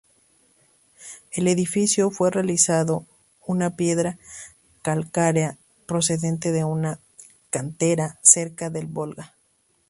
El 1.31 1.47
edificio 1.47 2.09
fue 2.09 2.31
realizado 2.31 3.05
en 3.47 3.71
piedra 3.75 4.17
calcárea 4.81 5.59
procedente 5.85 6.51
de 6.51 6.63
una 6.63 6.99
cantera 7.51 8.17
cerca 8.23 8.71
del 8.71 8.87
Volga. 8.87 9.35